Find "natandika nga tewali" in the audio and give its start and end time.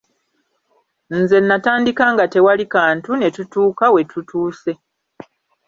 1.47-2.65